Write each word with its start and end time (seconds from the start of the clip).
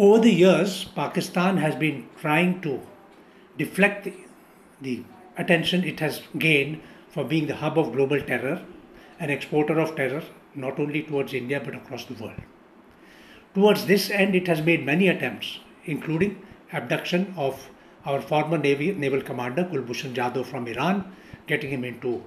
Over 0.00 0.20
the 0.20 0.32
years, 0.32 0.84
Pakistan 0.96 1.58
has 1.58 1.74
been 1.76 2.08
trying 2.18 2.62
to 2.62 2.80
deflect 3.58 4.04
the, 4.04 4.14
the 4.80 5.02
attention 5.36 5.84
it 5.84 6.00
has 6.00 6.22
gained 6.38 6.80
for 7.10 7.22
being 7.22 7.46
the 7.48 7.56
hub 7.56 7.78
of 7.78 7.92
global 7.92 8.18
terror, 8.18 8.62
an 9.18 9.28
exporter 9.28 9.78
of 9.78 9.94
terror, 9.96 10.22
not 10.54 10.80
only 10.80 11.02
towards 11.02 11.34
India 11.34 11.60
but 11.62 11.74
across 11.74 12.06
the 12.06 12.14
world. 12.14 12.40
Towards 13.52 13.84
this 13.84 14.08
end, 14.08 14.34
it 14.34 14.46
has 14.46 14.62
made 14.62 14.86
many 14.86 15.08
attempts, 15.08 15.60
including 15.84 16.40
abduction 16.72 17.34
of 17.36 17.68
our 18.06 18.22
former 18.22 18.56
Navy, 18.56 18.94
naval 18.94 19.20
commander 19.20 19.64
Kulbhushan 19.64 20.14
Jadhav 20.14 20.46
from 20.46 20.66
Iran, 20.66 21.14
getting 21.46 21.68
him 21.68 21.84
into 21.84 22.24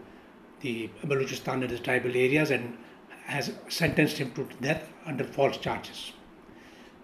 the 0.60 0.92
Balochistan 1.04 1.64
and 1.64 1.72
the 1.72 1.80
tribal 1.80 2.12
areas 2.12 2.52
and 2.52 2.78
has 3.24 3.52
sentenced 3.68 4.20
him 4.20 4.32
to 4.34 4.48
death 4.62 4.88
under 5.08 5.24
false 5.24 5.58
charges. 5.58 6.14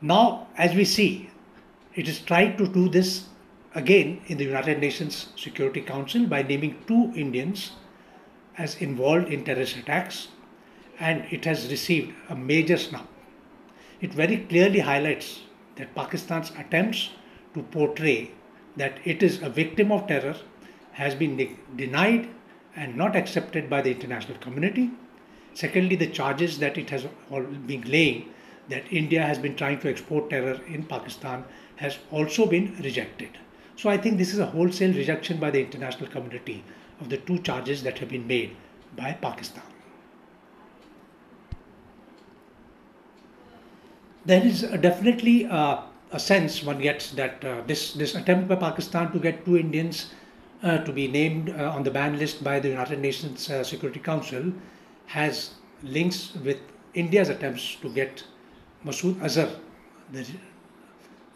Now, 0.02 0.48
as 0.58 0.76
we 0.76 0.85
see, 0.85 1.30
it 1.94 2.07
is 2.07 2.20
tried 2.20 2.57
to 2.57 2.67
do 2.67 2.88
this 2.88 3.26
again 3.76 4.21
in 4.27 4.38
the 4.38 4.45
United 4.45 4.80
Nations 4.80 5.27
Security 5.35 5.81
Council 5.81 6.26
by 6.26 6.41
naming 6.41 6.77
two 6.88 7.12
Indians 7.16 7.73
as 8.57 8.76
involved 8.77 9.31
in 9.31 9.43
terrorist 9.43 9.76
attacks, 9.76 10.30
and 10.99 11.26
it 11.31 11.43
has 11.45 11.70
received 11.70 12.13
a 12.30 12.35
major 12.35 12.77
snub. 12.77 13.07
It 13.99 14.13
very 14.13 14.38
clearly 14.38 14.80
highlights 14.80 15.41
that 15.76 15.93
Pakistan's 15.95 16.52
attempts 16.57 17.09
to 17.54 17.63
portray 17.63 18.31
that 18.77 18.99
it 19.04 19.21
is 19.21 19.41
a 19.41 19.49
victim 19.49 19.91
of 19.91 20.07
terror 20.07 20.35
has 20.93 21.13
been 21.13 21.35
de- 21.35 21.57
denied 21.76 22.29
and 22.76 22.95
not 22.95 23.16
accepted 23.18 23.70
by 23.70 23.81
the 23.81 23.91
international 23.91 24.38
community. 24.38 24.91
Secondly, 25.54 25.98
the 25.98 26.07
charges 26.07 26.59
that 26.59 26.77
it 26.77 26.90
has 26.90 27.05
been 27.66 27.81
laying 27.81 28.34
that 28.70 28.91
India 28.91 29.22
has 29.22 29.38
been 29.38 29.55
trying 29.55 29.80
to 29.80 29.90
export 29.90 30.30
terror 30.30 30.59
in 30.68 30.84
Pakistan 30.84 31.44
has 31.77 31.98
also 32.12 32.46
been 32.46 32.76
rejected. 32.84 33.30
So 33.76 33.90
I 33.90 33.98
think 33.98 34.18
this 34.18 34.34
is 34.34 34.40
a 34.40 34.46
wholesale 34.46 34.93
rejection 34.93 35.38
by 35.38 35.52
the 35.52 35.62
international 35.62 36.10
community 36.10 36.63
of 36.99 37.10
the 37.10 37.18
two 37.18 37.40
charges 37.40 37.84
that 37.84 37.98
have 37.99 38.10
been 38.10 38.27
made 38.27 38.55
by 38.96 39.13
Pakistan. 39.13 39.63
There 44.26 44.46
is 44.46 44.62
definitely 44.62 45.46
uh, 45.46 45.82
a 46.12 46.20
sense 46.20 46.63
one 46.63 46.80
gets 46.80 47.12
that 47.12 47.43
uh, 47.43 47.62
this 47.65 47.93
this 47.93 48.15
attempt 48.15 48.48
by 48.48 48.55
Pakistan 48.55 49.12
to 49.13 49.20
get 49.20 49.46
two 49.46 49.58
Indians 49.58 50.13
uh, 50.62 50.80
to 50.80 50.91
be 50.91 51.08
named 51.08 51.49
uh, 51.49 51.71
on 51.71 51.84
the 51.84 51.91
ban 51.91 52.20
list 52.20 52.43
by 52.43 52.60
the 52.60 52.70
United 52.70 52.99
Nations 52.99 53.49
uh, 53.49 53.63
Security 53.63 53.99
Council 53.99 54.52
has 55.05 55.52
links 55.84 56.36
with 56.43 56.58
India's 56.93 57.30
attempts 57.30 57.76
to 57.76 57.90
get 57.90 58.24
Masood 58.85 59.22
Azhar, 59.22 59.49
the 60.13 60.26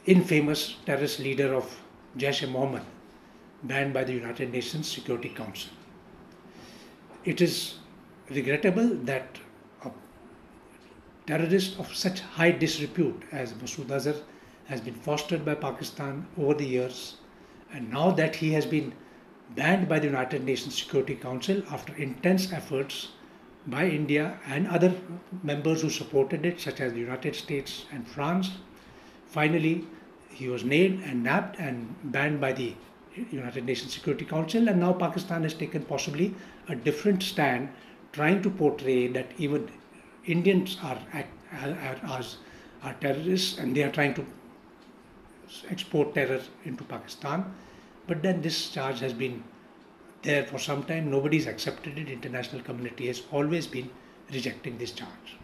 infamous 0.06 0.78
terrorist 0.86 1.20
leader 1.20 1.54
of 1.54 1.78
Jaish-e-Mohammed, 2.18 2.84
banned 3.64 3.94
by 3.94 4.06
the 4.06 4.14
United 4.14 4.52
Nations 4.52 4.90
Security 4.90 5.30
Council. 5.30 5.72
It 7.26 7.42
is 7.42 7.76
regrettable 8.30 8.96
that 9.04 9.38
a 9.84 9.92
terrorist 11.28 11.78
of 11.80 11.94
such 11.94 12.22
high 12.22 12.52
disrepute 12.52 13.24
as 13.34 13.52
Masood 13.54 13.92
Azhar 13.92 14.16
has 14.68 14.80
been 14.80 14.94
fostered 14.94 15.44
by 15.44 15.56
Pakistan 15.56 16.26
over 16.38 16.54
the 16.54 16.66
years, 16.66 17.18
and 17.74 17.92
now 17.92 18.12
that 18.12 18.38
he 18.38 18.54
has 18.54 18.66
been 18.66 18.94
banned 19.56 19.90
by 19.90 20.00
the 20.00 20.08
United 20.08 20.46
Nations 20.46 20.82
Security 20.82 21.16
Council 21.16 21.62
after 21.70 21.94
intense 21.96 22.54
efforts 22.54 23.10
by 23.68 23.88
India 23.88 24.38
and 24.48 24.68
other 24.68 24.94
members 25.42 25.82
who 25.82 25.90
supported 25.90 26.46
it, 26.46 26.60
such 26.60 26.82
as 26.82 26.94
the 26.94 27.00
United 27.00 27.36
States 27.36 27.86
and 27.92 28.08
France. 28.08 28.52
Finally, 29.28 29.86
he 30.30 30.48
was 30.48 30.64
nailed 30.64 31.00
and 31.04 31.24
nabbed 31.24 31.56
and 31.60 31.96
banned 32.12 32.42
by 32.42 32.52
the 32.52 32.74
United 33.32 33.66
Nations 33.66 33.94
Security 33.94 34.26
Council, 34.26 34.68
and 34.68 34.80
now 34.80 34.92
Pakistan 34.92 35.44
has 35.44 35.54
taken 35.54 35.84
possibly 35.84 36.34
a 36.68 36.76
different 36.76 37.22
stand, 37.22 37.70
trying 38.12 38.42
to 38.42 38.50
portray 38.50 39.08
that 39.08 39.28
even 39.38 39.70
Indians 40.26 40.78
are, 40.84 40.98
are, 41.14 41.98
are, 42.08 42.24
are 42.84 42.94
terrorists 43.00 43.60
and 43.60 43.76
they 43.76 43.84
are 43.84 43.92
trying 43.92 44.14
to 44.16 44.26
export 45.70 46.14
terror 46.16 46.42
into 46.66 46.84
Pakistan. 46.84 47.54
But 48.08 48.24
then 48.24 48.42
this 48.42 48.70
charge 48.70 49.00
has 49.00 49.14
been 49.14 49.44
there 50.24 50.46
for 50.46 50.58
some 50.58 50.84
time. 50.84 51.12
Nobody's 51.12 51.48
accepted 51.48 51.98
it. 51.98 52.10
International 52.10 52.62
community 52.62 53.08
has 53.08 53.22
always 53.32 53.68
been 53.68 53.90
rejecting 54.32 54.78
this 54.78 54.92
charge. 54.92 55.38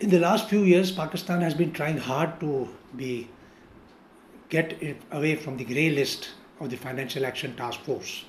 In 0.00 0.08
the 0.08 0.18
last 0.18 0.48
few 0.48 0.62
years, 0.62 0.90
Pakistan 0.90 1.42
has 1.42 1.52
been 1.52 1.72
trying 1.72 1.98
hard 1.98 2.40
to 2.40 2.68
be 2.96 3.28
get 4.48 4.82
away 5.12 5.36
from 5.36 5.56
the 5.56 5.64
grey 5.64 5.90
list 5.90 6.30
of 6.58 6.70
the 6.70 6.76
Financial 6.76 7.26
Action 7.26 7.54
Task 7.54 7.80
Force. 7.80 8.24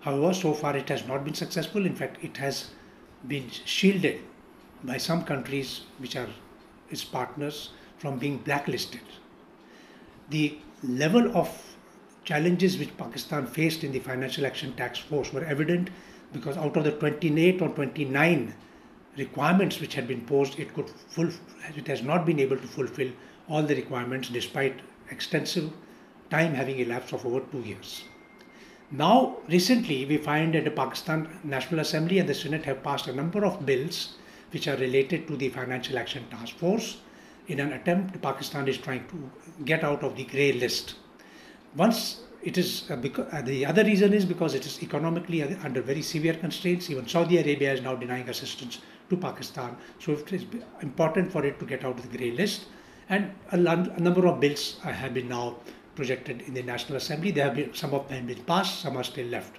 However, 0.00 0.32
so 0.34 0.52
far 0.52 0.76
it 0.76 0.88
has 0.88 1.06
not 1.06 1.24
been 1.24 1.34
successful. 1.34 1.86
In 1.86 1.94
fact, 1.94 2.24
it 2.24 2.38
has 2.38 2.70
been 3.28 3.50
shielded 3.50 4.20
by 4.82 4.96
some 4.96 5.24
countries 5.24 5.82
which 5.98 6.16
are 6.16 6.28
its 6.90 7.04
partners 7.04 7.70
from 7.98 8.18
being 8.18 8.38
blacklisted. 8.38 9.02
The 10.32 10.58
level 10.82 11.36
of 11.36 11.50
challenges 12.24 12.78
which 12.78 12.96
Pakistan 12.96 13.46
faced 13.46 13.84
in 13.84 13.92
the 13.92 13.98
Financial 13.98 14.46
Action 14.46 14.72
Task 14.72 15.02
Force 15.02 15.30
were 15.30 15.44
evident 15.44 15.90
because 16.32 16.56
out 16.56 16.74
of 16.78 16.84
the 16.84 16.92
28 16.92 17.60
or 17.60 17.68
29 17.68 18.54
requirements 19.18 19.78
which 19.78 19.94
had 19.94 20.08
been 20.08 20.22
posed, 20.22 20.58
it 20.58 20.72
could 20.72 20.88
full, 20.88 21.28
it 21.76 21.86
has 21.86 22.02
not 22.02 22.24
been 22.24 22.40
able 22.40 22.56
to 22.56 22.66
fulfill 22.66 23.12
all 23.46 23.62
the 23.62 23.76
requirements 23.76 24.30
despite 24.30 24.80
extensive 25.10 25.70
time 26.30 26.54
having 26.54 26.78
elapsed 26.78 27.12
of 27.12 27.26
over 27.26 27.40
two 27.52 27.60
years. 27.60 28.04
Now, 28.90 29.36
recently, 29.50 30.06
we 30.06 30.16
find 30.16 30.54
that 30.54 30.64
the 30.64 30.70
Pakistan 30.70 31.28
National 31.44 31.80
Assembly 31.80 32.20
and 32.20 32.28
the 32.28 32.34
Senate 32.34 32.64
have 32.64 32.82
passed 32.82 33.06
a 33.06 33.12
number 33.12 33.44
of 33.44 33.66
bills 33.66 34.14
which 34.50 34.66
are 34.66 34.76
related 34.76 35.28
to 35.28 35.36
the 35.36 35.50
Financial 35.50 35.98
Action 35.98 36.24
Task 36.30 36.56
Force. 36.56 36.96
In 37.48 37.60
an 37.60 37.72
attempt, 37.72 38.20
Pakistan 38.22 38.68
is 38.68 38.78
trying 38.78 39.06
to 39.08 39.30
get 39.64 39.84
out 39.84 40.02
of 40.02 40.16
the 40.16 40.24
grey 40.24 40.52
list. 40.52 40.94
Once 41.76 42.20
it 42.42 42.58
is 42.58 42.90
uh, 42.90 42.96
because, 42.96 43.32
uh, 43.32 43.42
the 43.42 43.64
other 43.64 43.84
reason 43.84 44.12
is 44.12 44.24
because 44.24 44.54
it 44.54 44.66
is 44.66 44.82
economically 44.82 45.42
under 45.42 45.80
very 45.80 46.02
severe 46.02 46.34
constraints. 46.34 46.90
Even 46.90 47.08
Saudi 47.08 47.38
Arabia 47.38 47.72
is 47.72 47.82
now 47.82 47.94
denying 47.94 48.28
assistance 48.28 48.80
to 49.10 49.16
Pakistan. 49.16 49.76
So 49.98 50.12
it 50.12 50.32
is 50.32 50.44
important 50.80 51.30
for 51.30 51.44
it 51.44 51.58
to 51.60 51.66
get 51.66 51.84
out 51.84 51.98
of 51.98 52.10
the 52.10 52.18
grey 52.18 52.32
list. 52.32 52.66
And 53.08 53.32
a, 53.52 53.56
a 53.56 54.00
number 54.00 54.26
of 54.26 54.40
bills 54.40 54.80
uh, 54.84 54.92
have 54.92 55.14
been 55.14 55.28
now 55.28 55.56
projected 55.94 56.42
in 56.42 56.54
the 56.54 56.62
National 56.62 56.96
Assembly. 56.96 57.30
There 57.30 57.44
have 57.44 57.54
been 57.54 57.74
some 57.74 57.94
of 57.94 58.08
them 58.08 58.26
been 58.26 58.42
passed, 58.44 58.80
some 58.80 58.96
are 58.96 59.04
still 59.04 59.26
left. 59.26 59.56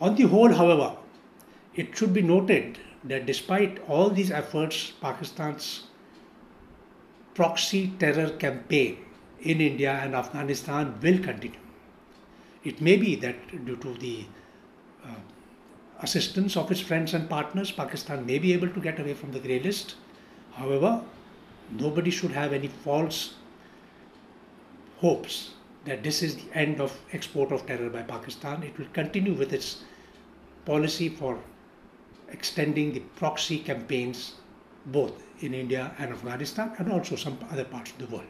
On 0.00 0.14
the 0.14 0.24
whole, 0.24 0.52
however, 0.52 0.96
it 1.74 1.96
should 1.96 2.12
be 2.12 2.22
noted 2.22 2.78
that 3.04 3.26
despite 3.26 3.78
all 3.88 4.10
these 4.10 4.30
efforts, 4.30 4.92
Pakistan's 5.00 5.84
proxy 7.36 7.92
terror 7.98 8.30
campaign 8.30 8.96
in 9.42 9.60
India 9.60 9.92
and 10.02 10.14
Afghanistan 10.14 10.98
will 11.02 11.18
continue. 11.18 11.60
It 12.64 12.80
may 12.80 12.96
be 12.96 13.14
that 13.16 13.64
due 13.66 13.76
to 13.76 13.92
the 13.94 14.24
uh, 15.04 15.20
assistance 16.00 16.56
of 16.56 16.70
its 16.70 16.80
friends 16.80 17.12
and 17.12 17.28
partners, 17.28 17.70
Pakistan 17.70 18.24
may 18.24 18.38
be 18.38 18.54
able 18.54 18.70
to 18.70 18.80
get 18.80 18.98
away 18.98 19.12
from 19.12 19.32
the 19.32 19.38
grey 19.38 19.60
list. 19.60 19.96
However, 20.54 21.02
nobody 21.70 22.10
should 22.10 22.32
have 22.32 22.54
any 22.54 22.68
false 22.68 23.34
hopes 24.98 25.50
that 25.84 26.02
this 26.02 26.22
is 26.22 26.36
the 26.36 26.52
end 26.54 26.80
of 26.80 26.98
export 27.12 27.52
of 27.52 27.66
terror 27.66 27.90
by 27.90 28.02
Pakistan. 28.02 28.62
It 28.62 28.78
will 28.78 28.92
continue 28.94 29.34
with 29.34 29.52
its 29.52 29.84
policy 30.64 31.10
for 31.10 31.38
extending 32.28 32.94
the 32.94 33.00
proxy 33.20 33.58
campaigns 33.58 34.34
both 34.86 35.22
in 35.42 35.54
India 35.54 35.94
and 35.98 36.12
Afghanistan 36.12 36.72
and 36.78 36.92
also 36.92 37.16
some 37.16 37.38
other 37.50 37.64
parts 37.64 37.90
of 37.92 37.98
the 37.98 38.06
world. 38.06 38.26